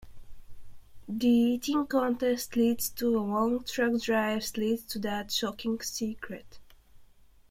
The 1.07 1.27
eating 1.27 1.85
contest 1.85 2.55
leads 2.55 2.89
to 2.89 3.19
a 3.19 3.21
long 3.21 3.63
truck 3.63 4.01
drives 4.01 4.57
leads 4.57 4.83
to 4.87 4.97
that 4.97 5.31
'shocking 5.31 5.79
secret'. 5.83 6.57